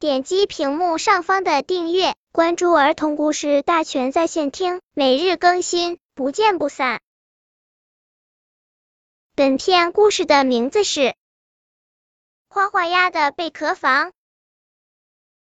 [0.00, 7.00] 点击屏幕上方的订阅，关注儿童故事大全在线听，每日更新，不见不散。
[9.34, 11.00] 本片故事的名字是
[12.48, 14.10] 《花花鸭的贝壳房》。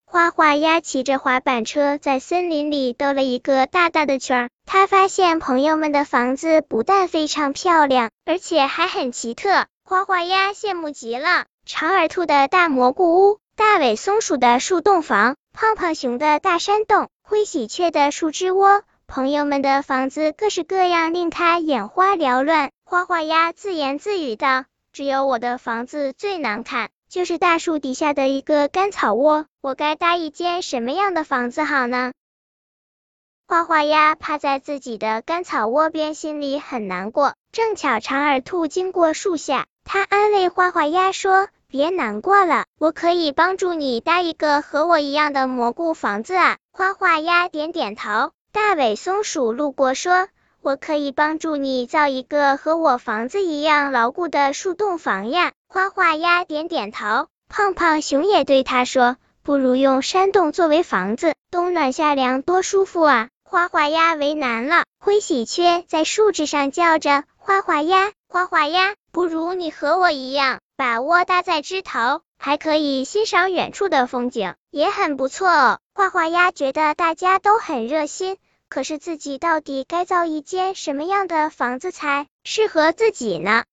[0.05, 9.67] 花花鸭骑着滑板车在森林里兜了一个大大的圈儿，他发现朋友们的房子不但非常漂亮，而且还很奇特。
[9.83, 11.45] 花花鸭羡慕极了。
[11.63, 22.69] 长耳兔的大蘑菇屋，大尾松鼠的树洞房，胖胖熊的大山洞，灰喜鹊的树枝窝，朋友们的房子各式各样，令他眼花缭乱。
[22.85, 32.11] 花花鸭自言自语道：“只有我的房子最难看。”就是大树底下的一个干草窝，我该搭一间什么样的房子好呢？
[33.47, 37.33] 花花鸭趴在自己的干草窝边，心里很难过。
[37.51, 41.47] 正巧长耳兔经过树下，他安慰花花鸭说
[41.77, 48.31] ：“别难过了，我可以帮助你搭一个和我一样的蘑菇房子啊。”花花鸭点点头。
[48.51, 50.27] 大尾松鼠路过说
[50.63, 64.85] ：“我可以帮助你造一个和我房子一样牢固的树洞房呀。”花花鸭点点头，胖胖熊也对他说：“不如用山洞作为房子，冬暖夏凉，多舒服啊！”花花鸭为难了。
[64.99, 78.37] 灰喜鹊在树枝上叫着：“花花鸭，花花鸭，不如你和我一样，把窝搭在枝头，还可以欣赏远处的风景，也很不错哦。”画画鸭觉得大家都很热心，
[78.69, 83.63] 可是自己到底该造一间什么样的房子才适合自己呢？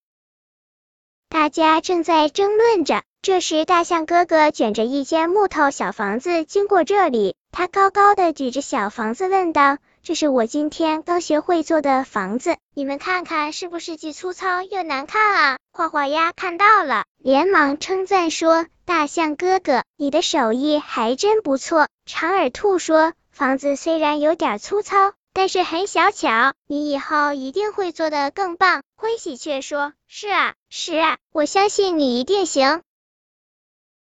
[1.28, 28.83] 大家正在争论着，这时大象哥哥卷着一间木头小房子经过这里，他高高的举着小房子问道：“这是我今天刚学会做的房子，你们看看是不是既粗糙又难看啊？”画画鸭看到了，连忙称赞说：“大象哥哥，你的手艺还真不错。”长耳兔说：“房子虽然有点粗糙。”但是很小巧，你以后一定会做的更棒。
[28.96, 32.83] 灰喜鹊说：“是啊，是啊，我相信你一定行。”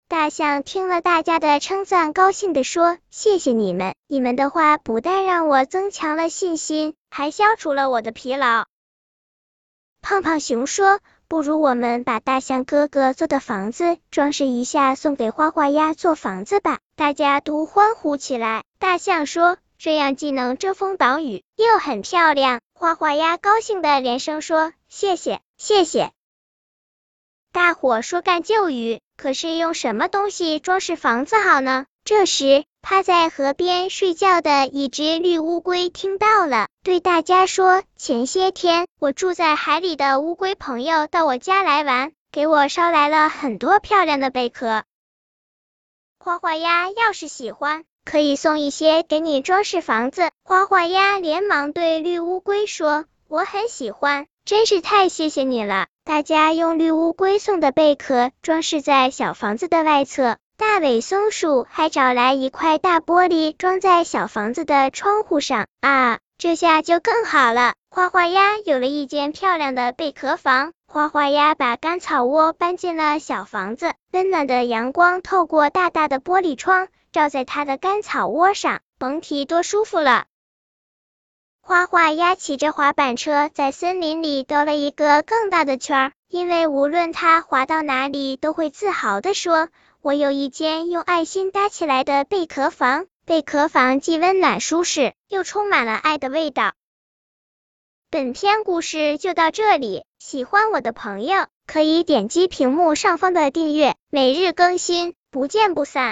[0.07, 8.65] 大象听了大家的称赞，高兴地说：“谢谢你们，你们的话不但让我增强了信心，还消除了我的疲劳。”
[10.01, 18.63] 胖胖熊说：“不如我们把大象哥哥做的房子装饰一下，送给花花鸭做房子吧。”大家都欢呼起来。
[18.79, 19.57] 大象说。
[19.79, 22.61] 这样既能遮风挡雨，又很漂亮。
[22.73, 26.11] 花花鸭高兴的连声说：“谢谢，谢谢。”
[27.53, 31.85] 大伙说干就雨，可是用什么东西装饰房子好呢？
[32.03, 44.83] 这时，趴在河边睡觉的一只绿乌龟听到了，对大家说：“前些天，我住在海里的乌龟朋友到我家来玩，给我捎来了很多漂亮的贝壳。
[46.17, 50.29] 花花鸭要是喜欢。”可以送一些给你装饰房子。
[50.43, 60.37] 花花鸭连忙对绿乌龟说：“我很喜欢，真是太谢谢你了。”大家用绿乌龟送的贝壳装饰在小房子的外侧。
[60.57, 65.67] 大尾松鼠还找来一块大玻璃装在小房子的窗户上。
[65.81, 67.73] 啊，这下就更好了。
[67.89, 70.71] 花花鸭有了一间漂亮的贝壳房。
[70.87, 76.87] 花花鸭把干草窝搬进了小房子，温暖的阳光透过大大的玻璃窗。
[77.11, 80.25] 照在它的干草窝上，甭提多舒服了。
[81.65, 89.69] 花花鸭骑着滑板车在森林里兜了一个更大的圈儿，因为无论它滑到哪里，都会自豪的说
[90.03, 96.73] ：“我有一间用爱心搭起来的贝壳房，贝壳房既温暖舒适，又充满了爱的味道。”
[98.11, 106.11] 本篇故事就到这里，喜欢我的朋友可以点击屏幕上方的订阅，每日更新，不见不散。